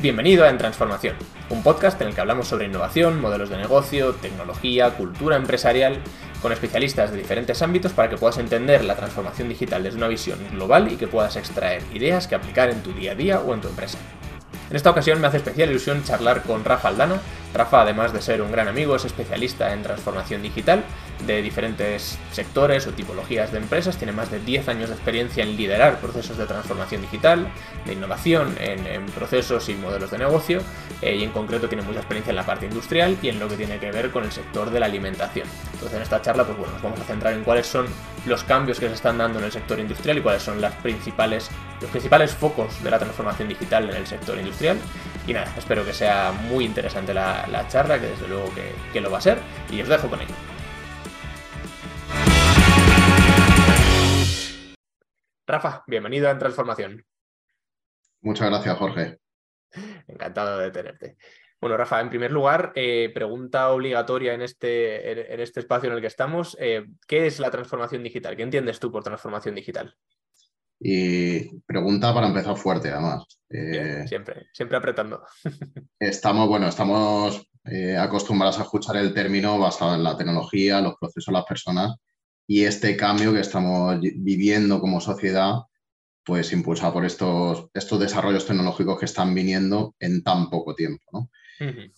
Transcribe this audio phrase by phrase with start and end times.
[0.00, 1.16] Bienvenido a En Transformación,
[1.50, 5.98] un podcast en el que hablamos sobre innovación, modelos de negocio, tecnología, cultura empresarial,
[6.40, 10.38] con especialistas de diferentes ámbitos para que puedas entender la transformación digital desde una visión
[10.52, 13.60] global y que puedas extraer ideas que aplicar en tu día a día o en
[13.60, 13.98] tu empresa.
[14.70, 17.20] En esta ocasión me hace especial ilusión charlar con Rafa Aldana.
[17.52, 20.84] Rafa, además de ser un gran amigo, es especialista en transformación digital
[21.26, 23.96] de diferentes sectores o tipologías de empresas.
[23.96, 27.48] Tiene más de 10 años de experiencia en liderar procesos de transformación digital,
[27.84, 30.60] de innovación en, procesos y modelos de negocio,
[31.02, 33.56] eh, y en concreto tiene mucha experiencia en la parte industrial y en lo que
[33.56, 35.46] tiene que ver con el sector de la alimentación.
[35.72, 37.86] Entonces en esta charla, pues bueno, nos vamos a centrar en cuáles son
[38.26, 41.50] los cambios que se están dando en el sector industrial y cuáles son las principales,
[41.80, 44.78] los principales focos de la transformación digital en el sector industrial
[45.28, 48.50] y nada, espero que sea muy interesante la, charla, que desde luego
[48.92, 49.38] que, lo va a ser.
[49.70, 50.34] Y os dejo con ello.
[55.48, 57.06] Rafa, bienvenido a Transformación.
[58.20, 59.16] Muchas gracias, Jorge.
[60.06, 61.16] Encantado de tenerte.
[61.58, 66.02] Bueno, Rafa, en primer lugar, eh, pregunta obligatoria en este, en este espacio en el
[66.02, 66.54] que estamos.
[66.60, 68.36] Eh, ¿Qué es la transformación digital?
[68.36, 69.96] ¿Qué entiendes tú por transformación digital?
[70.78, 73.24] Y pregunta para empezar fuerte, además.
[73.48, 75.22] Eh, siempre, siempre apretando.
[75.98, 77.50] estamos, bueno, estamos
[77.98, 81.96] acostumbrados a escuchar el término basado en la tecnología, los procesos, las personas
[82.50, 85.56] y este cambio que estamos viviendo como sociedad,
[86.24, 91.30] pues impulsado por estos, estos desarrollos tecnológicos que están viniendo en tan poco tiempo.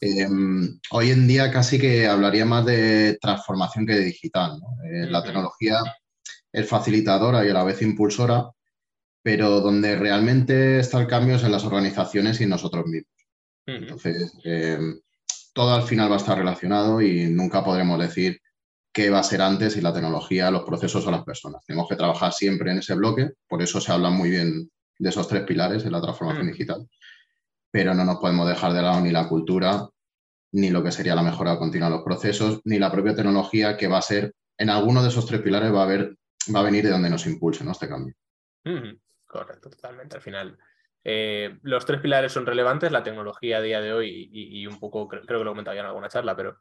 [0.01, 4.59] Em, hoy en día casi que hablaría más de transformación que de digital.
[4.93, 5.79] Eh, la tecnología
[6.53, 8.51] es facilitadora y a la vez impulsora,
[9.23, 13.15] pero donde realmente está el cambio es en las organizaciones y en nosotros mismos.
[13.67, 14.99] Entonces, em,
[15.53, 18.41] todo al final va a estar relacionado y nunca podremos decir
[18.93, 21.65] qué va a ser antes si la tecnología, los procesos o las personas.
[21.65, 25.29] Tenemos que trabajar siempre en ese bloque, por eso se habla muy bien de esos
[25.29, 26.87] tres pilares en la transformación digital,
[27.71, 29.89] pero no nos podemos dejar de lado ni la cultura,
[30.53, 33.89] ni lo que sería la mejora continua de los procesos, ni la propia tecnología que
[33.89, 36.17] va a ser, en alguno de esos tres pilares va a, haber,
[36.55, 37.73] va a venir de donde nos impulse ¿no?
[37.73, 38.15] este cambio.
[39.27, 40.17] Correcto, totalmente.
[40.17, 40.59] Al final,
[41.05, 45.09] eh, los tres pilares son relevantes, la tecnología a día de hoy y, un poco,
[45.09, 46.59] creo, que lo comentaba ya en alguna charla, pero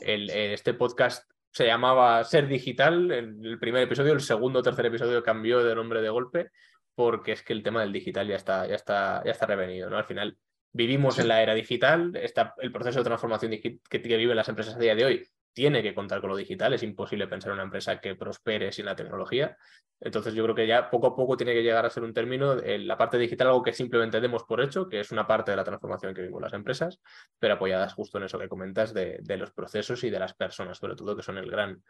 [0.00, 4.86] el, este podcast se llamaba Ser Digital, en el primer episodio, el segundo o tercer
[4.86, 6.50] episodio cambió de nombre de golpe,
[6.94, 9.98] porque es que el tema del digital ya está, ya está, ya está revenido, ¿no?
[9.98, 10.36] Al final
[10.72, 14.74] vivimos en la era digital, está el proceso de transformación que, que viven las empresas
[14.74, 17.64] a día de hoy tiene que contar con lo digital, es imposible pensar en una
[17.64, 19.56] empresa que prospere sin la tecnología.
[20.04, 22.60] Entonces yo creo que ya poco a poco tiene que llegar a ser un término,
[22.60, 25.56] en la parte digital, algo que simplemente demos por hecho, que es una parte de
[25.56, 27.00] la transformación que vivimos las empresas,
[27.38, 30.96] pero apoyadas justo en eso que comentas de, los procesos y de las personas, sobre
[30.96, 31.82] todo, que son el gran,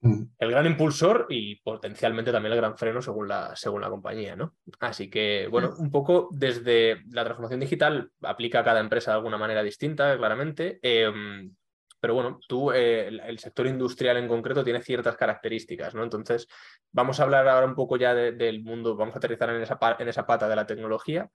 [0.00, 0.22] mm.
[0.38, 4.34] el gran impulsor y potencialmente también el gran freno según la, según la compañía.
[4.34, 4.54] ¿no?
[4.80, 9.36] Así que, bueno, un poco desde la transformación digital aplica a cada empresa de alguna
[9.36, 10.78] manera distinta, claramente.
[10.80, 11.54] Em,
[12.02, 16.02] pero bueno, tú, eh, el, sector industrial en concreto tiene ciertas características, ¿no?
[16.02, 16.48] Entonces,
[16.90, 20.08] vamos a hablar ahora un poco ya del mundo, vamos a aterrizar en esa, en
[20.08, 21.30] esa pata de la tecnología.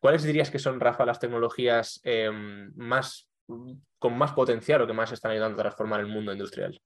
[0.00, 5.12] ¿Cuáles dirías que son, Rafa, las tecnologías em, más, con más potencial o que más
[5.12, 6.82] están ayudando a transformar el mundo industrial?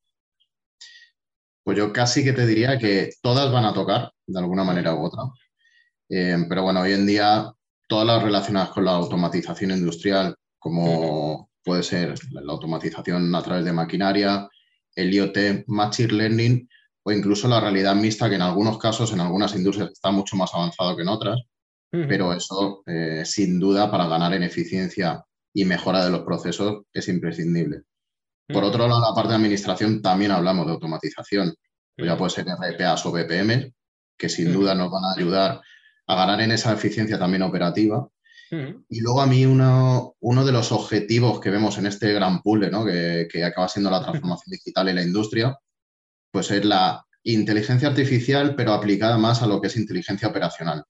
[1.64, 5.06] Pues yo casi que te diría que todas van a tocar de alguna manera u
[5.06, 5.22] otra.
[6.10, 7.50] Em, pero bueno, hoy en día
[7.88, 13.72] todas las relacionadas con la automatización industrial, como puede ser la automatización a través de
[13.72, 14.48] maquinaria,
[14.94, 16.68] el IoT, Machine Learning
[17.04, 20.54] o incluso la realidad mixta, que en algunos casos, en algunas industrias está mucho más
[20.54, 21.40] avanzado que en otras,
[21.90, 27.08] pero eso eh, sin duda para ganar en eficiencia y mejora de los procesos es
[27.08, 27.82] imprescindible.
[28.48, 31.54] Por otro lado, la parte de administración también hablamos de automatización.
[31.96, 33.72] ya puede ser RPAs o BPM,
[34.16, 35.60] que sin duda nos van a ayudar
[36.06, 38.08] a ganar en esa eficiencia también operativa
[38.88, 42.70] y luego a mí uno, uno, de los objetivos que vemos en este gran pool
[42.70, 42.84] ¿no?
[42.84, 45.56] que, que, acaba siendo la transformación digital en la industria,
[46.30, 50.84] pues es la inteligencia artificial, pero aplicada más a lo que es inteligencia operacional.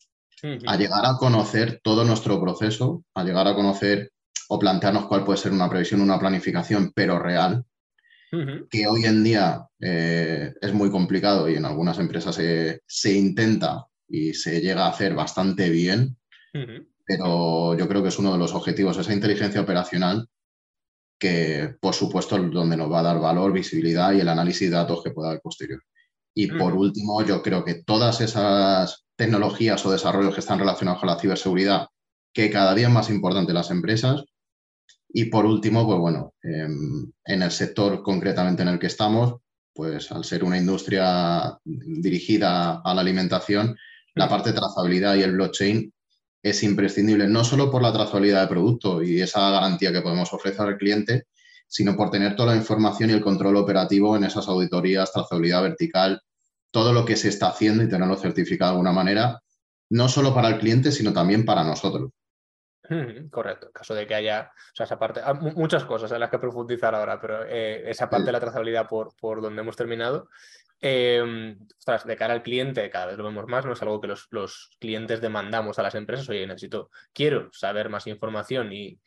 [0.66, 4.10] A llegar a conocer todo nuestro proceso, a llegar a conocer
[4.48, 7.64] o plantearnos cuál puede ser una previsión, una planificación, pero real,
[8.70, 13.86] que hoy en día eh, es muy complicado y en algunas empresas se, se, intenta
[14.08, 16.16] y se llega a hacer bastante bien,
[17.04, 20.28] pero yo creo que es uno de los objetivos, esa inteligencia operacional,
[21.18, 24.76] que por supuesto es donde nos va a dar valor, visibilidad y el análisis de
[24.76, 25.80] datos que pueda haber posterior.
[26.34, 31.08] Y por último, yo creo que todas esas tecnologías o desarrollos que están relacionados con
[31.08, 31.88] la ciberseguridad,
[32.32, 34.24] que cada día es más importante en las empresas.
[35.08, 39.36] Y por último, pues bueno, em, en el sector concretamente en el que estamos,
[39.74, 43.76] pues al ser una industria dirigida a la alimentación,
[44.14, 45.92] la parte de trazabilidad y el blockchain
[46.42, 50.66] es imprescindible, no solo por la trazabilidad de producto y esa garantía que podemos ofrecer
[50.66, 51.26] al cliente,
[51.68, 56.20] sino por tener toda la información y el control operativo en esas auditorías, trazabilidad vertical,
[56.70, 59.40] todo lo que se está haciendo y tenerlo certificado de alguna manera,
[59.90, 62.10] no solo para el cliente, sino también para nosotros.
[63.30, 66.30] Correcto, en caso de que haya, o sea, esa parte, ah, muchas cosas en las
[66.30, 70.28] que profundizar ahora, pero eh, esa parte de la trazabilidad por, por donde hemos terminado,
[70.82, 71.56] eh,
[72.04, 74.70] de cara al cliente, cada vez lo vemos más, no es algo que los, los,
[74.80, 78.98] clientes demandamos a las empresas, oye, necesito, quiero saber más información y,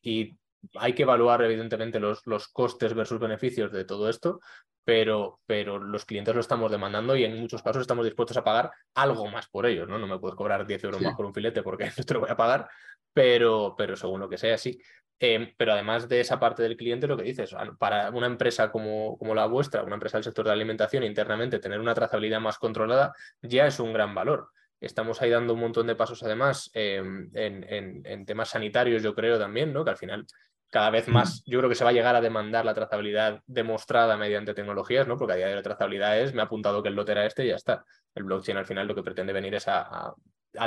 [0.00, 0.36] y
[0.76, 4.40] hay que evaluar evidentemente los, los, costes versus beneficios de todo esto,
[4.84, 8.70] pero, pero los clientes lo estamos demandando y en muchos casos estamos dispuestos a pagar
[8.94, 9.98] algo más por ellos, ¿no?
[9.98, 12.30] No me puedes cobrar 10 euros más por un filete porque no te lo voy
[12.30, 12.68] a pagar,
[13.12, 14.78] pero, pero según lo que sea, sí.
[15.20, 19.16] Em, pero además de esa parte del cliente, lo que dices, para una empresa como,
[19.16, 23.12] como, la vuestra, una empresa del sector de alimentación, internamente tener una trazabilidad más controlada
[23.40, 24.48] ya es un gran valor.
[24.80, 29.38] Estamos ahí dando un montón de pasos además em, en, en, temas sanitarios, yo creo
[29.38, 29.84] también, ¿no?
[29.84, 30.26] que al final
[30.68, 34.16] cada vez más yo creo que se va a llegar a demandar la trazabilidad demostrada
[34.16, 35.16] mediante tecnologías, ¿no?
[35.16, 37.24] porque a día de hoy la trazabilidad es, me ha apuntado que el lote era
[37.24, 37.84] este y ya está.
[38.14, 40.12] El blockchain al final lo que pretende venir es a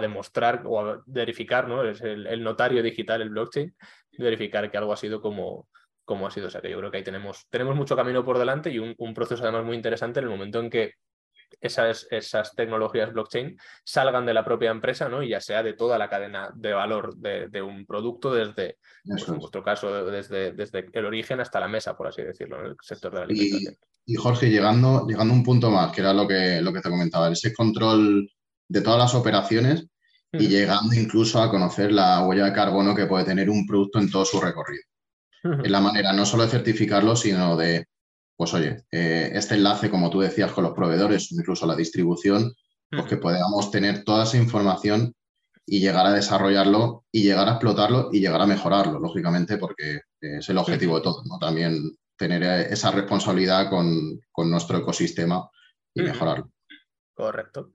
[0.01, 1.84] demostrar o a verificar, ¿no?
[1.84, 3.75] Es el, notario digital, el blockchain,
[4.18, 5.68] verificar que algo ha sido como,
[6.04, 6.48] como ha sido.
[6.48, 8.95] O sea que yo creo que ahí tenemos, tenemos mucho camino por delante y un,
[9.13, 10.94] proceso además muy interesante en el momento en que
[11.62, 15.24] esas, esas tecnologías blockchain salgan de la propia empresa, ¿no?
[15.24, 19.38] Y ya sea de toda la cadena de valor de, un producto, desde, pues, en
[19.38, 23.12] vuestro caso, desde, desde el origen hasta la mesa, por así decirlo, en el sector
[23.12, 23.75] de la alimentación.
[24.06, 26.89] Y, Jorge, llegando, llegando a un punto más, que era lo que, lo que te
[26.89, 28.30] comentaba, ese control
[28.67, 29.87] de todas las operaciones
[30.33, 34.11] y llegando incluso a conocer la huella de carbono que puede tener un producto en
[34.11, 34.83] todo su recorrido.
[35.63, 37.85] Es la manera no solo de certificarlo, sino de,
[38.35, 42.53] pues oye, eh, este enlace, como tú decías, con los proveedores, incluso la distribución,
[42.89, 45.13] pues que podamos tener toda esa información
[45.65, 50.47] y llegar a desarrollarlo y llegar a explotarlo y llegar a mejorarlo, lógicamente, porque es
[50.49, 51.37] el objetivo de todo, ¿no?
[51.37, 55.49] También tener esa responsabilidad con, con nuestro ecosistema
[55.93, 56.49] y mejorarlo.
[57.13, 57.73] Correcto.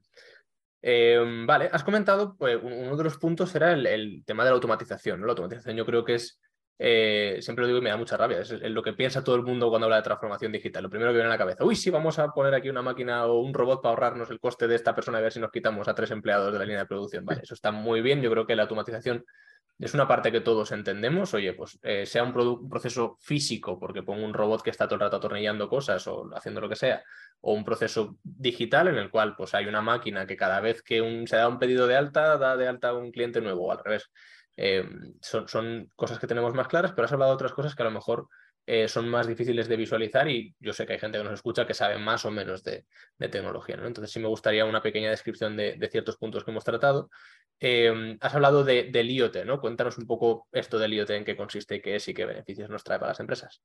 [0.84, 5.20] Em, vale, has comentado, pues uno de los puntos era el, tema de la automatización.
[5.20, 5.26] ¿no?
[5.26, 6.40] La automatización yo creo que es,
[6.76, 9.42] eh, siempre lo digo y me da mucha rabia, es, lo que piensa todo el
[9.42, 10.82] mundo cuando habla de transformación digital.
[10.82, 13.26] Lo primero que viene a la cabeza, uy, sí, vamos a poner aquí una máquina
[13.26, 15.86] o un robot para ahorrarnos el coste de esta persona y ver si nos quitamos
[15.86, 17.24] a tres empleados de la línea de producción.
[17.24, 19.24] Vale, eso está muy bien, yo creo que la automatización
[19.82, 21.34] es una parte que todos entendemos.
[21.34, 25.00] Oye, pues eh, sea un, proceso físico, porque pongo un robot que está todo el
[25.00, 27.02] rato atornillando cosas o haciendo lo que sea,
[27.40, 31.24] o un proceso digital en el cual pues, hay una máquina que cada vez que
[31.26, 33.82] se da un pedido de alta, da de alta a un cliente nuevo, o al
[33.82, 34.08] revés.
[34.56, 34.88] Eh,
[35.20, 37.86] son, son, cosas que tenemos más claras, pero has hablado de otras cosas que a
[37.86, 38.28] lo mejor
[38.64, 41.66] eh, son más difíciles de visualizar y yo sé que hay gente que nos escucha
[41.66, 42.86] que sabe más o menos de,
[43.18, 43.76] tecnología.
[43.76, 43.86] ¿no?
[43.86, 47.10] Entonces sí me gustaría una pequeña descripción de, ciertos puntos que hemos tratado.
[47.58, 49.60] Em, has hablado de, del IoT, ¿no?
[49.60, 52.84] Cuéntanos un poco esto del IoT, en qué consiste, qué es y qué beneficios nos
[52.84, 53.62] trae para las empresas.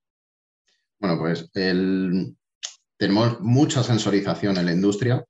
[1.00, 5.24] Bueno, pues tenemos mucha sensorización en la industria,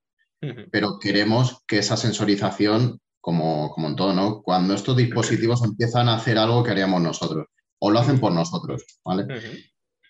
[0.72, 4.42] pero queremos que esa sensorización, como, como en todo, ¿no?
[4.42, 7.48] Cuando estos dispositivos empiezan a hacer algo que haríamos nosotros
[7.80, 9.26] o lo hacen por nosotros, ¿vale?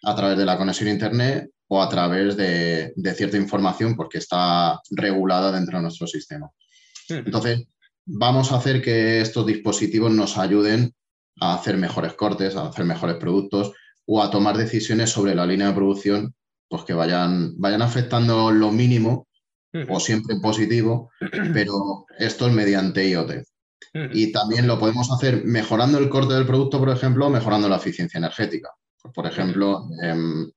[0.04, 4.80] A través de la conexión a Internet o a través de, cierta información porque está
[4.92, 6.50] regulada dentro de nuestro sistema.
[7.10, 7.66] Entonces,
[8.06, 10.94] vamos a hacer que estos dispositivos nos ayuden
[11.40, 13.74] a hacer mejores cortes, a hacer mejores productos
[14.06, 16.34] o a tomar decisiones sobre la línea de producción
[16.70, 19.28] pues que vayan, vayan afectando lo mínimo
[19.90, 21.12] o siempre en positivo,
[21.54, 23.44] pero esto es mediante IoT.
[24.14, 28.18] Y también lo podemos hacer mejorando el corte del producto, por ejemplo, mejorando la eficiencia
[28.18, 28.70] energética.
[29.14, 30.52] Por ejemplo, em,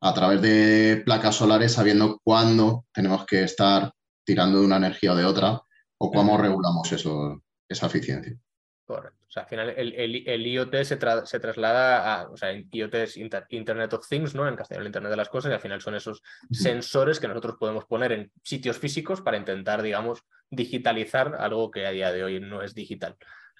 [0.00, 3.92] a través de placas solares, sabiendo cuándo tenemos que estar
[4.24, 5.60] tirando de una energía o de otra,
[5.98, 8.38] o cómo regulamos eso, esa eficiencia.
[8.86, 9.17] Correcto.
[9.28, 14.08] O sea, al final el, IoT se, traslada a, o sea, IoT es Internet of
[14.08, 14.48] Things, ¿no?
[14.48, 17.56] En castellano, el Internet de las cosas, y al final son esos sensores que nosotros
[17.58, 22.40] podemos poner en sitios físicos para intentar, digamos, digitalizar algo que a día de hoy
[22.40, 23.16] no es digital.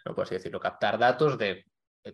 [0.06, 1.66] No puedes decirlo, captar datos de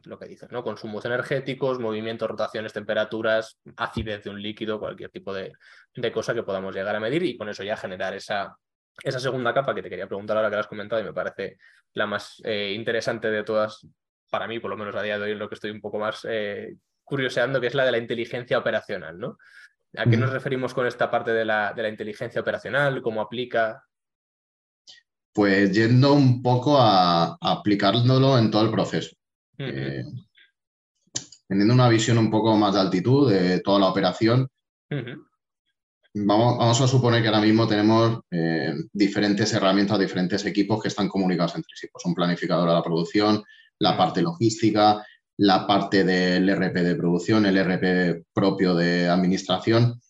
[0.02, 0.64] lo que dices, ¿no?
[0.64, 5.52] Consumos energéticos, movimientos, rotaciones, temperaturas, acidez de un líquido, cualquier tipo de,
[5.94, 8.56] de cosa que podamos llegar a medir y con eso ya generar esa,
[9.02, 11.58] esa segunda capa que te quería preguntar ahora que lo has comentado y me parece
[11.94, 13.86] la más eh, interesante de todas,
[14.30, 16.26] para mí, por lo menos a día de hoy, lo que estoy un poco más
[16.28, 19.38] eh, curioseando, que es la de la inteligencia operacional, ¿no?
[19.96, 23.00] ¿A qué nos referimos con esta parte de la, de la inteligencia operacional?
[23.00, 23.84] ¿Cómo aplica?
[25.32, 29.14] Pues yendo un poco a, aplicándolo en todo el proceso.
[29.58, 30.02] Eh,
[31.46, 34.48] teniendo una visión un poco más de altitud de toda la operación,
[36.14, 41.56] vamos, a suponer que ahora mismo tenemos eh, diferentes herramientas, diferentes equipos que están comunicados
[41.56, 41.88] entre sí.
[41.92, 43.42] Pues un planificador de la producción,
[43.78, 45.04] la parte logística,
[45.36, 50.00] la parte del RP de producción, el RP propio de administración.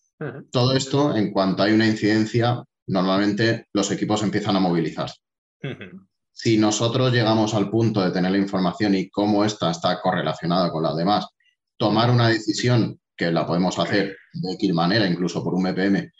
[0.51, 5.17] Todo esto, en cuanto hay una incidencia, normalmente los equipos empiezan a movilizarse.
[6.33, 10.83] Si nosotros llegamos al punto de tener la información y cómo esta está correlacionada con
[10.83, 11.27] las demás,
[11.77, 16.11] tomar una decisión que la podemos hacer de X manera, incluso por un BPM,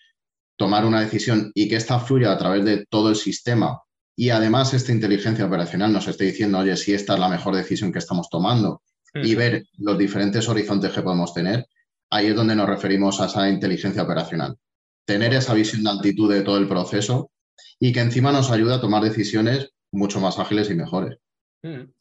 [0.57, 3.81] tomar una decisión y que esta fluya a través de todo el sistema
[4.17, 7.93] y además esta inteligencia operacional nos esté diciendo, oye, si esta es la mejor decisión
[7.93, 8.83] que estamos tomando
[9.13, 11.67] y ver los diferentes horizontes que podemos tener,
[12.11, 14.57] ahí es donde nos referimos a esa inteligencia operacional.
[15.05, 17.31] Tener esa visión de altitud de todo el proceso
[17.79, 21.19] y que encima nos ayuda a tomar decisiones mucho más ágiles y mejores.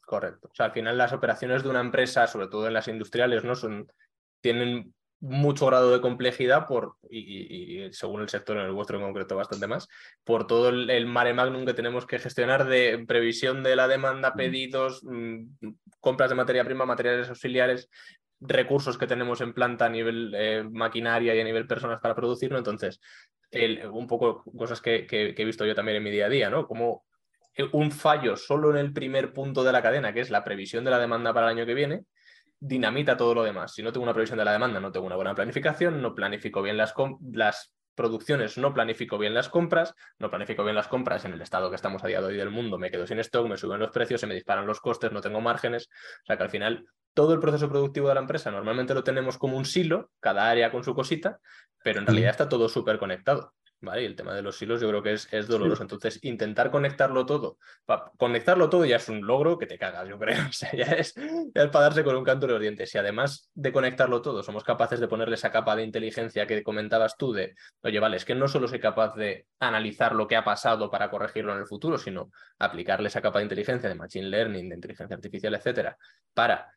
[0.04, 0.48] correcto.
[0.50, 3.54] O sea, al final las operaciones de una empresa, sobre todo en las industriales, ¿no?
[3.54, 3.86] Son,
[4.44, 9.36] tienen mucho grado de complejidad por, y, según el sector, en el vuestro en concreto
[9.36, 9.88] bastante más,
[10.22, 15.02] por todo el, mare magnum que tenemos que gestionar de previsión de la demanda, pedidos,
[15.02, 15.46] mm,
[15.98, 17.88] compras de materia prima, materiales auxiliares,
[18.38, 22.58] recursos que tenemos en planta a nivel eh, maquinaria y a nivel personas para producirlo.
[22.58, 23.00] Entonces,
[23.90, 26.66] un poco cosas que, he visto yo también en mi día a día, ¿no?
[26.66, 27.06] Como
[27.72, 30.90] un fallo solo en el primer punto de la cadena, que es la previsión de
[30.90, 32.04] la demanda para el año que viene,
[32.60, 33.72] dinamita todo lo demás.
[33.72, 36.62] Si no tengo una previsión de la demanda, no tengo una buena planificación, no planifico
[36.62, 36.94] bien las,
[37.32, 41.70] las producciones, no planifico bien las compras, no planifico bien las compras en el estado
[41.70, 43.90] que estamos a día de hoy del mundo, me quedo sin stock, me suben los
[43.90, 45.88] precios, se me disparan los costes, no tengo márgenes.
[46.22, 49.38] O sea que al final todo el proceso productivo de la empresa normalmente lo tenemos
[49.38, 51.40] como un silo, cada área con su cosita,
[51.82, 53.54] pero en realidad está todo súper conectado.
[53.84, 54.02] ¿Vale?
[54.02, 55.82] Y el tema de los hilos yo creo que es, es doloroso.
[55.82, 57.58] Entonces, intentar conectarlo todo,
[58.16, 60.34] conectarlo todo ya es un logro que te cagas, yo creo.
[60.54, 61.14] O sea, ya es,
[61.54, 62.90] para darse con un canto de los dientes.
[62.90, 67.16] Si además de conectarlo todo, somos capaces de ponerle esa capa de inteligencia que comentabas
[67.16, 70.44] tú de, oye, vale, es que no solo soy capaz de analizar lo que ha
[70.44, 74.68] pasado para corregirlo en el futuro, sino aplicarle esa capa de inteligencia de machine learning,
[74.68, 75.96] de inteligencia artificial, etcétera,
[76.32, 76.72] para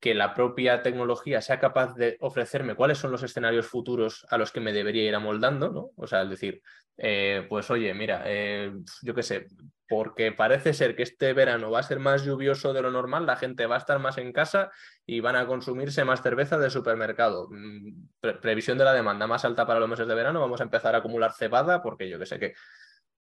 [0.00, 4.52] que la propia tecnología sea capaz de ofrecerme cuáles son los escenarios futuros a los
[4.52, 5.90] que me debería ir amoldando, ¿no?
[5.96, 6.62] O sea, es decir,
[6.96, 9.46] eh, pues oye, mira, eh, yo qué sé,
[9.88, 13.36] porque parece ser que este verano va a ser más lluvioso de lo normal, la
[13.36, 14.70] gente va a estar más en casa
[15.04, 17.48] y van a consumirse más cerveza de supermercado.
[17.50, 18.08] Mm,
[18.40, 20.98] previsión de la demanda más alta para los meses de verano, vamos a empezar a
[20.98, 22.54] acumular cebada porque yo qué sé que,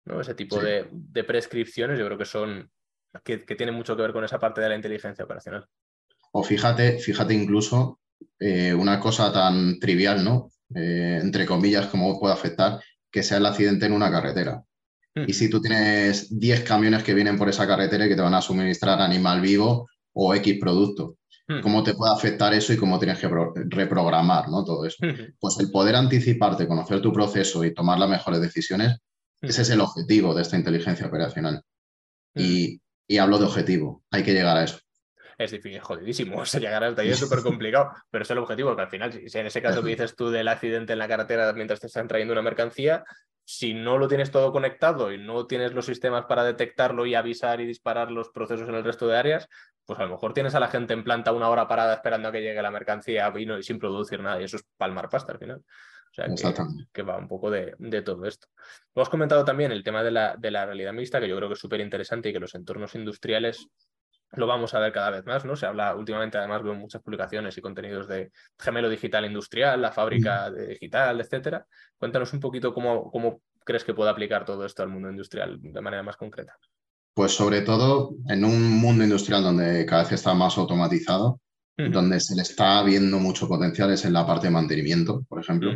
[0.06, 0.20] ¿no?
[0.20, 0.90] Ese tipo de,
[1.26, 2.70] prescripciones yo creo que son,
[3.24, 5.70] que tienen mucho que ver con esa parte de la inteligencia operacional.
[6.38, 8.02] O fíjate, fíjate incluso
[8.40, 10.52] eh, una cosa tan trivial, ¿no?
[10.76, 14.62] Eh, entre comillas, como puede afectar que sea el accidente en una carretera.
[15.28, 18.34] Y si tú tienes 10 camiones que vienen por esa carretera y que te van
[18.34, 21.16] a suministrar animal vivo o X producto,
[21.62, 23.30] ¿cómo te puede afectar eso y cómo tienes que
[23.70, 24.66] reprogramar ¿no?
[24.66, 24.98] todo eso?
[25.40, 28.98] Pues el poder anticiparte, conocer tu proceso y tomar las mejores decisiones,
[29.42, 31.62] ese es el objetivo de esta inteligencia operacional.
[32.36, 32.82] y
[33.18, 34.80] hablo de objetivo, hay que llegar a eso
[35.38, 36.42] es difícil, jodidísimo.
[36.42, 39.12] O sea, llegar hasta ahí es súper complicado, pero es el objetivo, que al final,
[39.12, 42.08] si en ese caso que dices tú del accidente en la carretera mientras te están
[42.08, 43.04] trayendo una mercancía,
[43.44, 47.62] si no lo tienes todo conectado y no tienes los sistemas para detectarlo y avisar
[47.62, 49.48] y disparar los procesos en el resto de áreas,
[49.86, 52.32] pues a lo mejor tienes a la gente en planta una hora parada esperando a
[52.32, 55.40] que llegue la mercancía y, y sin producir nada, y eso es palmar pasta al
[55.40, 55.64] final.
[56.18, 56.64] O sea,
[56.94, 58.48] que, va un poco de, todo esto.
[58.96, 61.56] Hemos comentado también el tema de la, de la realidad mixta, que yo creo que
[61.56, 63.68] es súper interesante y que los entornos industriales
[64.34, 65.56] lo vamos a ver cada vez más, ¿no?
[65.56, 70.52] Se habla últimamente, además veo muchas publicaciones y contenidos de gemelo digital industrial, la fábrica
[70.52, 71.66] digital, etcétera.
[71.98, 75.82] Cuéntanos un poquito cómo, cómo crees que puede aplicar todo esto al mundo industrial de
[75.82, 76.58] manera más concreta.
[77.14, 81.40] Pues sobre todo en un mundo industrial donde cada vez está más automatizado,
[81.78, 85.72] donde se le está viendo mucho potencial es en la parte de mantenimiento, por ejemplo.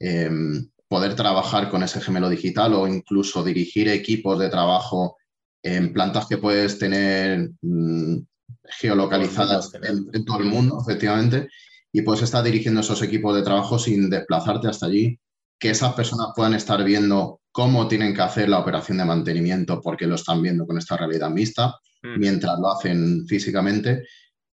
[0.00, 5.16] Em, poder trabajar con ese gemelo digital o incluso dirigir equipos de trabajo
[5.62, 8.18] en plantas que puedes tener mm,
[8.64, 11.48] geolocalizadas en, todo el mundo, efectivamente,
[11.92, 15.18] y puedes estar dirigiendo esos equipos de trabajo sin desplazarte hasta allí,
[15.58, 20.06] que esas personas puedan estar viendo cómo tienen que hacer la operación de mantenimiento porque
[20.06, 22.18] lo están viendo con esta realidad mixta, mm.
[22.18, 24.04] mientras lo hacen físicamente.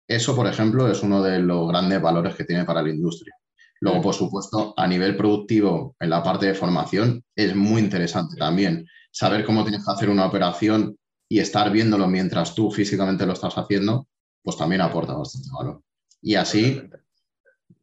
[0.07, 3.33] Eso, por ejemplo, es uno de los grandes valores que tiene para la industria.
[3.79, 4.01] Luego, mm.
[4.01, 9.45] por supuesto, a nivel productivo, en la parte de formación, es muy interesante también saber
[9.45, 10.97] cómo tienes que hacer una operación
[11.27, 14.07] y estar viéndolo mientras tú físicamente lo estás haciendo,
[14.43, 15.81] pues también aporta bastante valor.
[16.21, 16.81] Y así,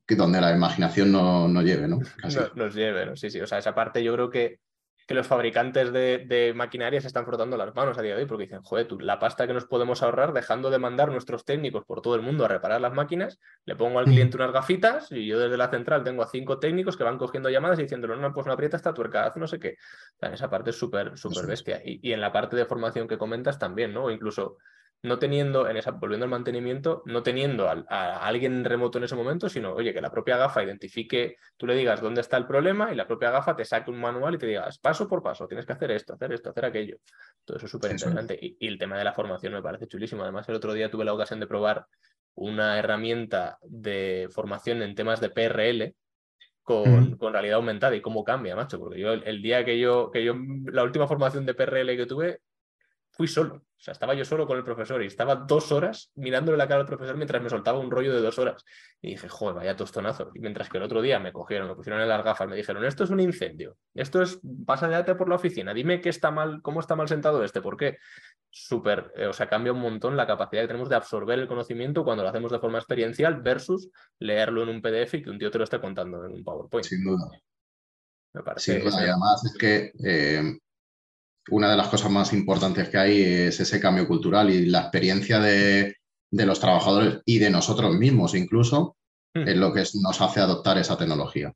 [0.07, 2.01] que donde la imaginación no, no lleve, ¿no?
[2.55, 3.17] Nos lleve, ¿no?
[3.17, 3.41] Sí, sí.
[3.41, 4.61] O sea, esa parte yo creo que
[5.07, 8.45] que los fabricantes de, maquinaria se están frotando las manos a día de hoy porque
[8.45, 12.17] dicen, joder, la pasta que nos podemos ahorrar dejando de mandar nuestros técnicos por todo
[12.17, 15.57] el mundo a reparar las máquinas, le pongo al cliente unas gafitas y yo desde
[15.57, 18.53] la central tengo a cinco técnicos que van cogiendo llamadas y diciéndole, no, pues no
[18.53, 19.77] aprieta esta tuerca, no sé qué.
[20.21, 21.81] O esa parte es súper, súper bestia.
[21.85, 24.11] Y, y, en la parte de formación que comentas también, ¿no?
[24.11, 24.57] incluso
[25.03, 29.49] no teniendo, en esa, volviendo al mantenimiento, no teniendo a, alguien remoto en ese momento,
[29.49, 32.97] sino, oye, que la propia gafa identifique, tú le digas dónde está el problema y
[32.97, 35.73] la propia gafa te saque un manual y te digas paso por paso, tienes que
[35.73, 36.97] hacer esto, hacer esto, hacer aquello.
[37.45, 38.39] Todo eso es súper interesante.
[38.41, 40.23] Y, y, el tema de la formación me parece chulísimo.
[40.23, 41.87] Además, el otro día tuve la ocasión de probar
[42.35, 45.95] una herramienta de formación en temas de PRL,
[46.63, 48.79] con, con, realidad aumentada y cómo cambia, macho.
[48.79, 50.35] Porque yo el, día que yo, que yo,
[50.65, 52.41] la última formación de PRL que tuve,
[53.17, 53.57] fui solo.
[53.57, 56.81] O sea, estaba yo solo con el profesor y estaba dos horas mirándole la cara
[56.81, 58.65] al profesor mientras me soltaba un rollo de dos horas.
[59.01, 60.31] Y dije, joder, vaya tostonazo.
[60.35, 62.85] Y mientras que el otro día me cogieron, me pusieron en las gafas, me dijeron,
[62.85, 66.63] esto es un incendio, esto es, pasa de por la oficina, dime qué está mal,
[66.63, 67.99] cómo está mal sentado este, ¿por qué?
[68.51, 72.03] Súper, eh, o sea, cambia un montón la capacidad que tenemos de absorber el conocimiento
[72.03, 75.51] cuando lo hacemos de forma experiencial versus leerlo en un PDF y que un tío
[75.51, 76.87] te lo esté contando en un PowerPoint.
[76.87, 77.31] Sin duda.
[78.33, 78.81] Me parece.
[78.81, 79.01] Sin duda.
[79.01, 80.59] Y además es que eh,
[81.51, 85.39] una de las cosas más importantes que hay es ese cambio cultural y la experiencia
[85.39, 85.97] de,
[86.31, 88.97] los trabajadores y de nosotros mismos incluso
[89.35, 91.53] es lo que nos hace adoptar esa tecnología.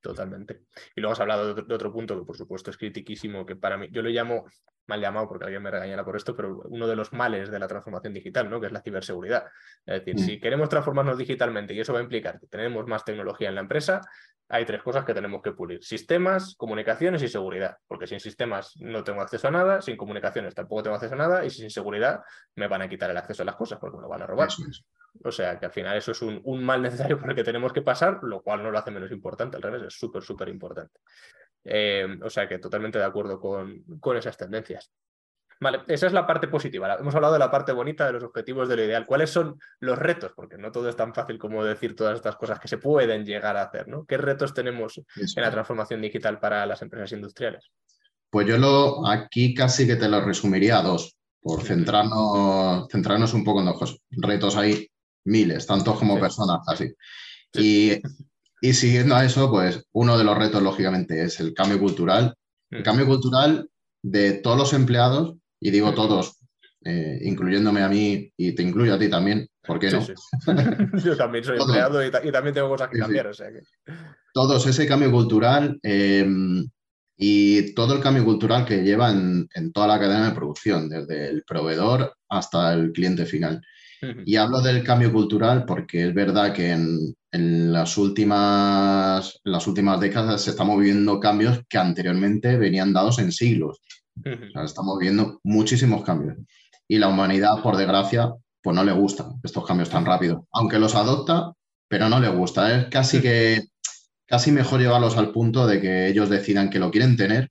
[0.00, 0.62] Totalmente.
[0.94, 3.88] Y luego has hablado de otro, punto que por supuesto es critiquísimo, que para mí,
[3.90, 4.46] yo lo llamo,
[4.86, 7.66] mal llamado porque alguien me regañará por esto, pero uno de los males de la
[7.66, 8.60] transformación digital, ¿no?
[8.60, 9.46] que es la ciberseguridad.
[9.84, 10.18] Es decir, mm.
[10.18, 13.60] si queremos transformarnos digitalmente y eso va a implicar que tenemos más tecnología en la
[13.62, 14.00] empresa,
[14.48, 15.84] hay tres cosas que tenemos que pulir.
[15.84, 17.76] Sistemas, comunicaciones y seguridad.
[17.86, 21.44] Porque sin sistemas no tengo acceso a nada, sin comunicaciones tampoco tengo acceso a nada
[21.44, 22.22] y sin seguridad
[22.54, 24.48] me van a quitar el acceso a las cosas porque me lo van a robar.
[25.24, 27.82] O sea que al final eso es un, mal necesario por el que tenemos que
[27.82, 31.00] pasar, lo cual no lo hace menos importante, al revés, es súper, súper importante.
[31.64, 34.90] Eh, o sea que totalmente de acuerdo con, con esas tendencias.
[35.60, 36.96] Vale, esa es la parte positiva.
[37.00, 39.06] Hemos hablado de la parte bonita de los objetivos de lo ideal.
[39.06, 40.32] ¿Cuáles son los retos?
[40.36, 43.56] Porque no todo es tan fácil como decir todas estas cosas que se pueden llegar
[43.56, 44.04] a hacer, ¿no?
[44.04, 47.70] ¿Qué retos tenemos en la transformación digital para las empresas industriales?
[48.30, 53.42] Pues yo lo aquí casi que te lo resumiría a dos, por centrarnos, centrarnos un
[53.42, 54.88] poco en los retos ahí
[55.24, 56.92] miles, tantos como personas, así.
[57.54, 58.00] Y,
[58.60, 62.34] y, siguiendo a eso, pues uno de los retos, lógicamente, es el cambio cultural.
[62.70, 62.84] El mm.
[62.84, 63.70] cambio cultural
[64.02, 66.38] de todos los empleados, y digo todos,
[66.84, 70.00] eh, incluyéndome a mí y te incluyo a ti también, ¿por qué no?
[71.04, 73.26] Yo también soy empleado y, también tengo cosas que cambiar.
[73.26, 73.60] O sea que...
[74.32, 76.66] Todos, ese cambio cultural em,
[77.16, 81.28] y todo el cambio cultural que lleva en, en toda la cadena de producción, desde
[81.28, 83.60] el proveedor hasta el cliente final.
[84.24, 90.42] Y hablo del cambio cultural porque es verdad que en, las, últimas, las últimas décadas
[90.42, 93.80] se estamos viviendo cambios que anteriormente venían dados en siglos.
[94.24, 96.36] Estamos viendo muchísimos cambios.
[96.86, 100.44] Y la humanidad, por desgracia, pues no le gustan estos cambios tan rápidos.
[100.52, 101.52] Aunque los adopta,
[101.88, 102.76] pero no le gusta.
[102.76, 103.62] Es casi que
[104.26, 107.50] casi mejor llevarlos al punto de que ellos decidan que lo quieren tener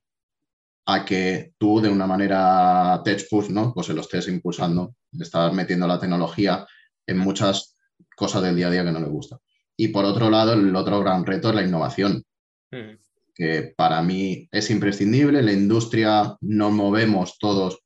[0.86, 3.74] a que tú de una manera tech push, ¿no?
[3.74, 6.66] Pues se lo estés impulsando, estás metiendo la tecnología
[7.06, 7.76] en muchas
[8.16, 9.38] cosas del día a día que no le gusta.
[9.76, 12.24] Y por otro lado, el otro gran reto es la innovación.
[13.38, 15.42] Que para mí es imprescindible.
[15.42, 17.78] La industria nos movemos todos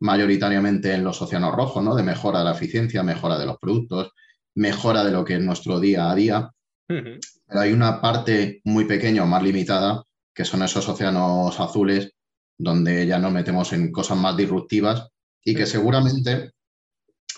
[0.00, 1.94] mayoritariamente en los océanos rojos, ¿no?
[1.94, 4.12] De mejora de la eficiencia, mejora de los productos,
[4.54, 6.50] mejora de lo que es nuestro día a día.
[6.86, 10.02] Pero hay una parte muy pequeña o más limitada,
[10.34, 12.12] que son esos océanos azules
[12.58, 15.08] donde ya nos metemos en cosas más disruptivas
[15.44, 16.52] y que seguramente,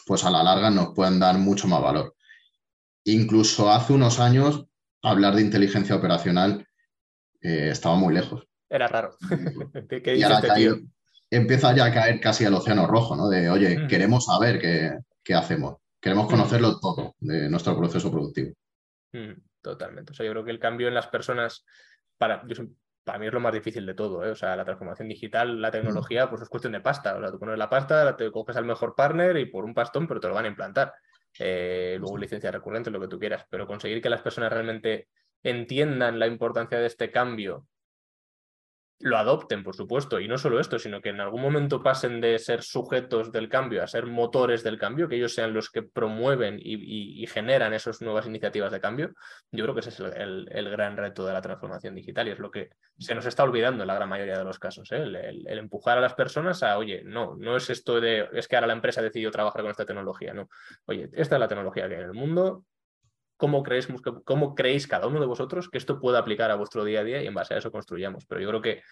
[0.07, 2.15] pues a la larga nos pueden dar mucho más valor.
[3.05, 4.67] Incluso hace unos años,
[5.03, 6.68] hablar de inteligencia operacional
[7.41, 8.47] eh, estaba muy lejos.
[8.69, 9.17] Era raro.
[9.91, 10.83] y ahora este
[11.31, 13.29] empieza ya a caer casi al océano rojo, ¿no?
[13.29, 18.55] De, oye, queremos saber qué, hacemos, queremos conocerlo todo de nuestro proceso productivo.
[19.61, 20.13] Totalmente.
[20.13, 21.65] O sea, yo creo que el cambio en las personas,
[22.17, 22.43] para,
[23.05, 24.25] para mí es lo más difícil de todo.
[24.25, 24.31] ¿eh?
[24.31, 27.17] O sea, la transformación digital, la tecnología, pues es cuestión de pasta.
[27.17, 30.07] O sea, tú pones la pasta, te coges al mejor partner y por un pastón,
[30.07, 30.95] pero te lo van a implantar.
[31.39, 33.45] Eh, luego licencia recurrente, lo que tú quieras.
[33.51, 35.09] Pero conseguir que las personas realmente
[35.43, 37.67] entiendan la importancia de este cambio
[39.01, 42.39] lo adopten, por supuesto, y no solo esto, sino que en algún momento pasen de
[42.39, 46.59] ser sujetos del cambio a ser motores del cambio, que ellos sean los que promueven
[46.61, 49.13] y, generan esas nuevas iniciativas de cambio,
[49.53, 52.51] yo creo que ese es el, gran reto de la transformación digital y es lo
[52.51, 55.03] que se nos está olvidando en la gran mayoría de los casos, ¿eh?
[55.03, 58.69] el, empujar a las personas a, oye, no, no es esto de, es que ahora
[58.69, 60.49] la empresa decidió trabajar con esta tecnología, no,
[60.87, 62.65] oye, esta es la tecnología que hay en el mundo,
[63.39, 63.89] cómo creéis,
[64.25, 67.23] cómo creéis cada uno de vosotros que esto puede aplicar a vuestro día a día
[67.23, 68.27] y en base a eso construyamos.
[68.27, 68.83] Pero yo creo que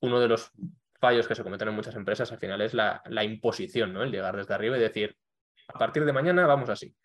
[0.00, 0.50] uno de los
[0.98, 4.02] fallos que se cometen en muchas empresas al final es la, la imposición, ¿no?
[4.02, 5.16] El llegar desde arriba y decir,
[5.68, 6.96] a partir de mañana vamos así.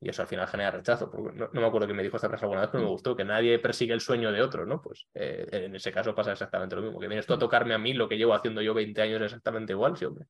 [0.00, 1.12] Y eso al final genera rechazo.
[1.34, 2.92] no, me acuerdo que me dijo esta frase alguna vez, pero me mm.
[2.92, 4.82] gustó, que nadie persigue el sueño de otro, ¿no?
[4.82, 7.78] Pues eh, en ese caso pasa exactamente lo mismo, que vienes tú a tocarme a
[7.78, 10.26] mí lo que llevo haciendo yo 20 años exactamente igual, sí, hombre.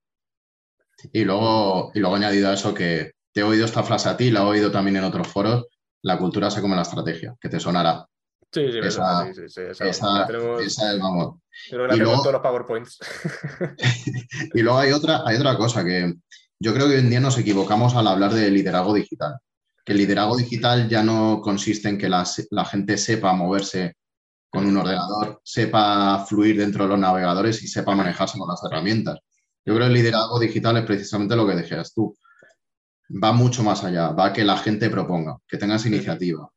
[1.13, 4.31] Y luego, y luego añadido a eso que te he oído esta frase a ti,
[4.31, 5.67] la he oído también en otros foros,
[6.03, 8.07] la cultura se come la estrategia, que te sonará.
[8.53, 10.27] Sí, sí, esa, sí, sí, esa, esa,
[10.61, 11.39] esa, es, vamos.
[11.71, 12.99] Yo creo que la y luego, todos los PowerPoints.
[14.55, 16.13] y luego hay otra, hay otra cosa que
[16.59, 19.37] yo creo que hoy en día nos equivocamos al hablar de liderazgo digital
[19.85, 22.25] que el liderazgo digital ya no consiste en que la,
[22.65, 23.97] gente sepa moverse
[24.49, 29.19] con un ordenador, sepa fluir dentro de los navegadores y sepa manejarse con las herramientas.
[29.65, 32.15] Yo creo que el liderazgo digital es precisamente lo que decías tú.
[33.13, 36.49] Va mucho más allá, va a que la gente proponga, que tengas iniciativa,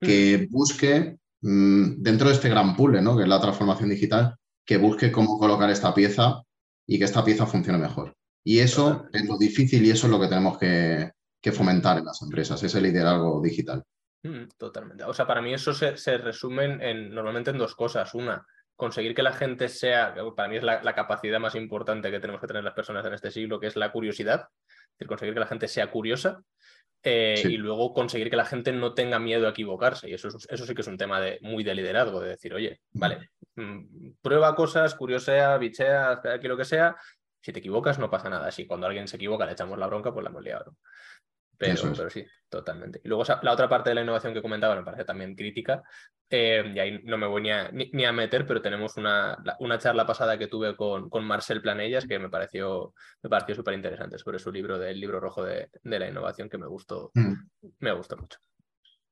[0.00, 3.16] que busque mm, dentro de este gran puzzle, ¿no?
[3.16, 6.42] que es la transformación digital, que busque cómo colocar esta pieza
[6.86, 8.14] y que esta pieza funcione mejor.
[8.44, 12.04] Y eso es lo difícil y eso es lo que tenemos que, que fomentar en
[12.04, 13.82] las empresas, ese liderazgo digital.
[14.56, 15.04] Totalmente.
[15.04, 18.14] O sea, para mí eso se, se resume en, normalmente en dos cosas.
[18.14, 18.44] Una,
[18.78, 22.46] conseguir que la gente sea, para mí es la, capacidad más importante que tenemos que
[22.46, 24.48] tener las personas en este siglo, que es la curiosidad,
[24.98, 26.42] decir, conseguir que la gente sea curiosa
[27.02, 30.10] eh, y luego conseguir que la gente no tenga miedo a equivocarse.
[30.10, 32.80] Y eso, eso sí que es un tema de, muy de liderazgo, de decir, oye,
[32.92, 36.96] vale, mm, prueba cosas, curiosea, bichea, aquí lo que sea.
[37.40, 38.50] Si te equivocas, no pasa nada.
[38.50, 40.74] Si cuando alguien se equivoca le echamos la bronca, pues la hemos liado.
[41.58, 43.00] Pero, sí, totalmente.
[43.02, 45.82] Y luego la otra parte de la innovación que comentaba me parece también crítica,
[46.30, 50.38] eh, y ahí no me voy ni a, meter, pero tenemos una, una, charla pasada
[50.38, 54.52] que tuve con, con Marcel Planellas que me pareció me pareció súper interesante sobre su
[54.52, 57.34] libro del libro rojo de, de, la innovación que me gustó, mm.
[57.80, 58.38] me gustó mucho.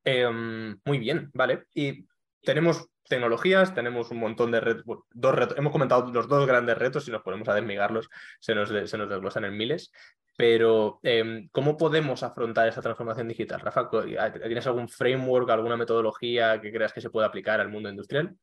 [0.04, 1.64] Em, muy bien, vale.
[1.74, 2.06] Y
[2.42, 7.04] tenemos tecnologías, tenemos un montón de retos, dos retos, hemos comentado los dos grandes retos,
[7.04, 9.90] si nos ponemos a desmigarlos, se nos, se nos desglosan en miles,
[10.36, 13.60] pero em, ¿cómo podemos afrontar esa transformación digital?
[13.60, 18.36] Rafa, ¿tienes algún framework, alguna metodología que creas que se pueda aplicar al mundo industrial?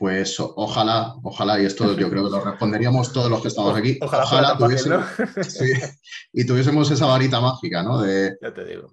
[0.00, 3.98] Pues ojalá, ojalá, y esto yo creo que lo responderíamos todos los que estamos aquí.
[4.00, 5.04] Ojalá, tuviésemos,
[6.32, 8.00] y tuviésemos esa varita mágica, ¿no?
[8.00, 8.90] De, ya te digo.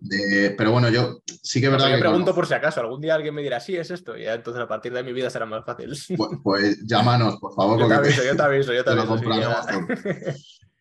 [0.58, 1.91] pero bueno, yo sí que es verdad.
[1.91, 4.34] Yo pregunto por si acaso, algún día alguien me dirá, sí, es esto, y ya
[4.34, 5.93] entonces a partir de mi vida será más fácil.
[6.17, 7.80] Pues, pues llámanos, por favor.
[7.80, 9.15] Yo te aviso, yo te aviso, yo te aviso.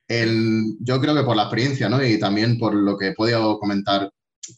[0.09, 2.05] Yo creo que por la experiencia, ¿no?
[2.05, 4.11] Y también por lo que he podido comentar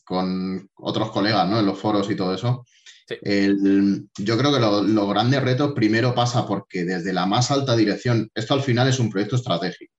[0.04, 1.60] con otros colegas, ¿no?
[1.60, 2.64] En los foros y todo eso
[3.08, 8.54] yo creo que los grandes retos primero pasa porque desde la más alta dirección, esto
[8.54, 9.94] al final es un proyecto estratégico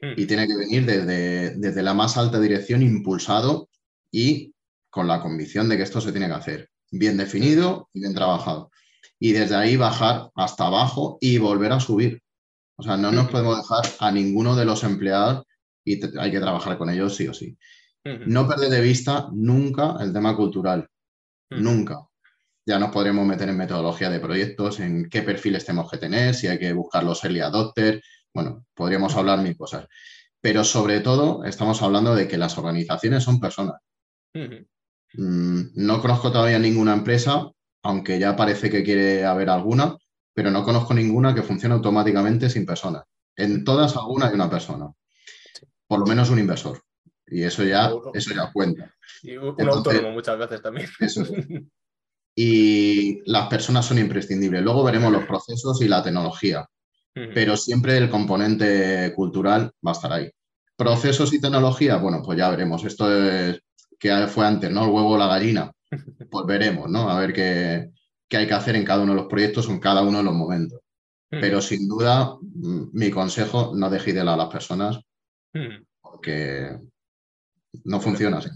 [0.00, 0.12] hmm.
[0.16, 3.68] y tiene que venir desde, desde la más alta dirección impulsado
[4.10, 4.54] y
[4.90, 8.70] con la convicción de que esto se tiene que hacer bien definido y bien trabajado.
[9.20, 12.22] Y desde ahí bajar hasta abajo y volver a subir.
[12.78, 15.44] O sea, no nos podemos dejar a ninguno de los empleados
[15.84, 17.56] y hay que trabajar con ellos sí o sí.
[18.04, 20.88] No perder de vista nunca el tema cultural.
[21.50, 22.08] Nunca
[22.68, 26.48] ya nos podremos meter en metodología de proyectos, en qué perfiles tenemos que tener, si
[26.48, 28.02] hay que buscar los early adopters,
[28.34, 29.86] bueno, podríamos hablar mil cosas.
[30.38, 33.76] Pero sobre todo estamos hablando de que las organizaciones son personas.
[35.14, 37.50] Mm, no conozco todavía ninguna empresa,
[37.82, 39.96] aunque ya parece que quiere haber alguna,
[40.38, 43.02] pero no conozco ninguna que funcione automáticamente sin personas.
[43.34, 44.88] En todas alguna hay una persona,
[45.88, 46.80] por lo menos un inversor.
[47.26, 48.94] Y eso ya, eso ya cuenta.
[49.24, 50.88] Y un autónomo muchas veces también.
[51.00, 51.30] Eso es.
[52.36, 54.62] y las personas son imprescindibles.
[54.62, 56.64] Luego veremos los procesos y la tecnología,
[57.12, 60.30] pero siempre el componente cultural va a estar ahí.
[60.76, 62.84] Procesos y tecnología, bueno, pues ya veremos.
[62.84, 63.60] Esto es
[63.98, 64.84] que fue antes, ¿no?
[64.84, 65.72] El huevo o la gallina.
[66.30, 67.10] Pues veremos, ¿no?
[67.10, 67.90] A ver qué,
[68.36, 70.34] hay que hacer en cada uno de los proyectos o en cada uno de los
[70.34, 70.80] momentos.
[71.30, 72.36] Pero sin duda,
[72.92, 75.00] mi consejo, no dejéis de lado a las personas,
[76.00, 76.78] porque
[77.84, 78.48] no funciona así.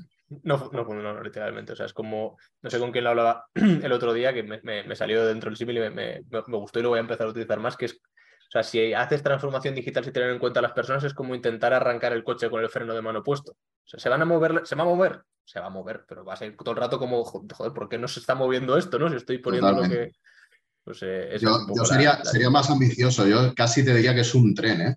[0.43, 1.73] No, no, no, literalmente.
[1.73, 4.97] O sea, es como, no sé con quién lo hablaba el otro día, que me,
[4.97, 7.77] salió dentro del símil y me, gustó y lo voy a empezar a utilizar más,
[7.77, 11.05] que es, o sea, si haces transformación digital sin tener en cuenta a las personas,
[11.05, 13.53] es como intentar arrancar el coche con el freno de mano puesto.
[13.53, 15.23] O sea, se van a mover, se va a mover,
[15.53, 17.99] se va a mover, pero va a ser todo el rato como, joder, ¿por qué
[17.99, 19.11] no se está moviendo esto, no?
[19.11, 20.13] Si estoy poniendo lo que...
[20.83, 24.81] Pues, eh, yo, sería, sería más ambicioso, yo casi te diría que es un tren,
[24.81, 24.97] ¿eh?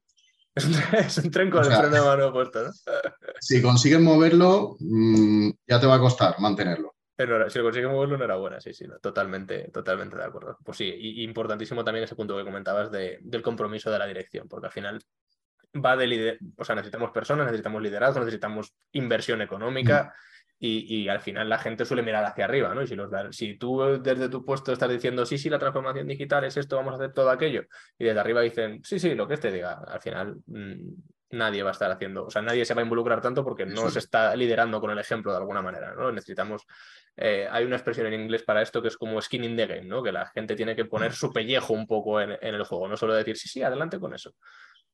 [0.94, 2.72] Es un, tren con el freno de mano puesto, ¿no?
[3.42, 6.96] si consigues moverlo, mm, ya te va a costar mantenerlo.
[7.18, 10.58] Pero si lo consigues moverlo, enhorabuena, sí, sí, totalmente, totalmente de acuerdo.
[10.64, 14.68] Pues sí, y, importantísimo también ese punto que comentabas del compromiso de la dirección, porque
[14.68, 15.02] al final
[15.84, 20.16] va de liderazgo, o sea, necesitamos personas, necesitamos liderazgo, necesitamos inversión económica.
[20.58, 22.82] Y, al final la gente suele mirar hacia arriba, ¿no?
[22.82, 22.96] Y si,
[23.32, 26.94] si tú desde tu puesto estás diciendo, sí, sí, la transformación digital es esto, vamos
[26.94, 27.64] a hacer todo aquello,
[27.98, 30.94] y desde arriba dicen, sí, sí, lo que este diga, al final mm,
[31.32, 33.90] nadie va a estar haciendo, o sea, nadie se va a involucrar tanto porque no
[33.90, 36.12] se está liderando con el ejemplo de alguna manera, ¿no?
[36.12, 36.64] Necesitamos,
[37.18, 39.86] eh, hay una expresión en inglés para esto que es como skin in the game,
[39.86, 40.02] ¿no?
[40.02, 43.14] Que la gente tiene que poner su pellejo un poco en, el juego, no solo
[43.14, 44.34] decir, sí, sí, adelante con eso.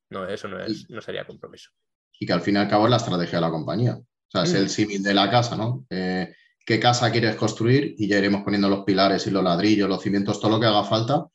[0.09, 1.71] No, eso no, es, no sería compromiso.
[2.19, 3.97] Y que al fin y al cabo es la estrategia de la compañía.
[4.33, 5.85] O sea, es el símil de la casa, ¿no?
[5.89, 6.33] Eh,
[6.65, 7.95] ¿Qué casa quieres construir?
[7.97, 10.85] Y ya iremos poniendo los pilares y los ladrillos, los cimientos, todo lo que haga
[10.85, 11.25] falta,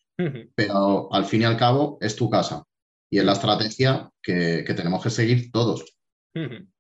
[0.55, 2.65] pero al fin y al cabo es tu casa.
[3.11, 5.85] Y es la estrategia que, tenemos que seguir todos.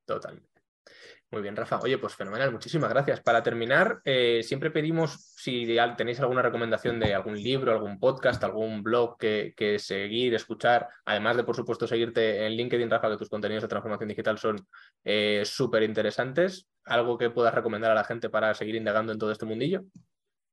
[0.06, 0.45] Totalmente.
[1.32, 1.80] Muy bien, Rafa.
[1.80, 3.20] Oye, pues fenomenal, muchísimas gracias.
[3.20, 8.84] Para terminar, eh, siempre pedimos si tenéis alguna recomendación de algún libro, algún podcast, algún
[8.84, 13.62] blog que, seguir, escuchar, además de, por supuesto, seguirte en LinkedIn, Rafa, que tus contenidos
[13.62, 14.68] de transformación digital son
[15.04, 16.68] eh, súper interesantes.
[16.84, 19.82] ¿Algo que puedas recomendar a la gente para seguir indagando en todo este mundillo?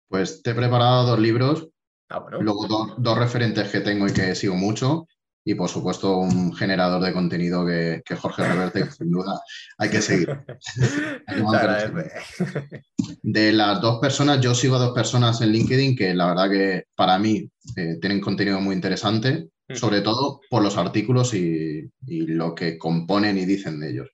[0.08, 1.70] Pues te he preparado dos libros,
[2.10, 5.08] ah, luego dos referentes que tengo y que sigo mucho
[5.46, 9.40] y por supuesto un generador de contenido que, Jorge Reverte, sin duda
[9.78, 10.40] hay que seguir.
[13.24, 16.84] de las dos personas, yo sigo a dos personas en LinkedIn que la verdad que
[16.96, 22.78] para mí eh, tienen contenido muy interesante, sobre todo por los artículos y, lo que
[22.78, 24.10] componen y dicen de ellos.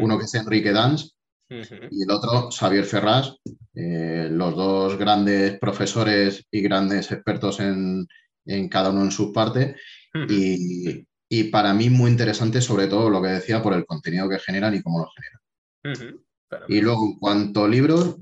[0.00, 1.16] Uno que es Enrique Dans
[1.48, 3.34] y el otro Xavier Ferraz,
[3.74, 8.06] eh, los dos grandes profesores y grandes expertos en,
[8.46, 9.76] en cada uno en su parte
[10.14, 14.74] y, para mí muy interesante, sobre todo lo que decía, por el contenido que generan
[14.74, 16.20] y cómo lo generan.
[16.68, 18.16] Y luego, en cuanto a libros,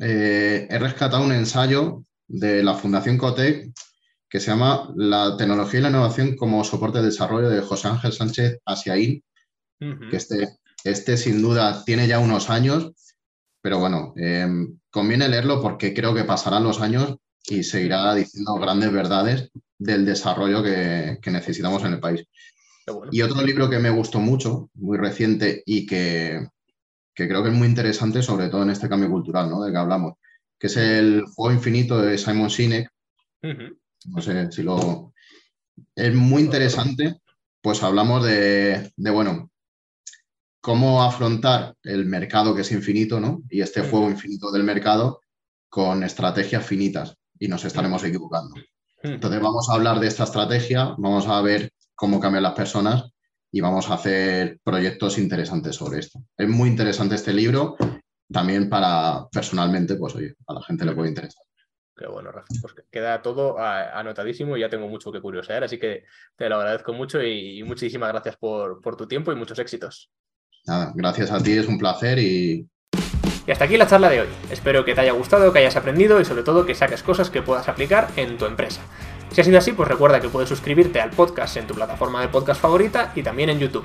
[0.00, 3.72] eh, he rescatado un ensayo de la Fundación Cotec
[4.28, 8.12] que se llama La tecnología y la innovación como soporte de desarrollo de José Ángel
[8.12, 9.22] Sánchez Asiaín,
[9.78, 10.48] que este,
[10.84, 12.92] este sin duda tiene ya unos años,
[13.60, 14.48] pero bueno, eh,
[14.90, 17.16] conviene leerlo porque creo que pasarán los años
[17.48, 22.24] y seguirá diciendo grandes verdades del desarrollo que, necesitamos en el país.
[23.10, 26.46] Y otro libro que me gustó mucho, muy reciente y que,
[27.14, 29.62] creo que es muy interesante, sobre todo en este cambio cultural ¿no?
[29.62, 30.14] del que hablamos,
[30.58, 32.88] que es El Juego Infinito de Simon Sinek.
[33.42, 35.12] No sé si lo...
[35.94, 37.16] Es muy interesante,
[37.60, 39.50] pues hablamos de, de, bueno,
[40.60, 43.42] cómo afrontar el mercado que es infinito, ¿no?
[43.50, 45.20] Y este juego infinito del mercado
[45.68, 48.54] con estrategias finitas y nos estaremos equivocando.
[49.14, 53.10] Entonces vamos a hablar de esta estrategia, vamos a ver cómo cambian las personas
[53.50, 56.20] y vamos a hacer proyectos interesantes sobre esto.
[56.36, 57.76] Es muy interesante este libro,
[58.30, 61.44] también para personalmente, pues oye, a la gente le puede interesar.
[61.96, 62.48] Qué bueno, Rafa.
[62.60, 66.04] Pues queda todo anotadísimo y ya tengo mucho que curiosear, así que
[66.36, 70.10] te lo agradezco mucho y muchísimas gracias por, por tu tiempo y muchos éxitos.
[70.66, 72.68] Nada, gracias a ti, es un placer y
[73.46, 74.28] y hasta aquí la charla de hoy.
[74.50, 77.42] Espero que te haya gustado, que hayas aprendido y sobre todo que saques cosas que
[77.42, 78.80] puedas aplicar en tu empresa.
[79.30, 82.28] Si ha sido así, pues recuerda que puedes suscribirte al podcast en tu plataforma de
[82.28, 83.84] podcast favorita y también en YouTube.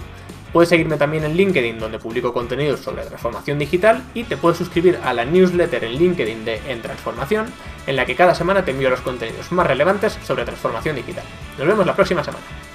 [0.54, 5.00] Puedes seguirme también en LinkedIn donde publico contenidos sobre transformación digital y te puedes suscribir
[5.04, 7.46] a la newsletter en LinkedIn de En Transformación,
[7.88, 11.24] en la que cada semana te envío los contenidos más relevantes sobre transformación digital.
[11.58, 12.71] Nos vemos la próxima semana.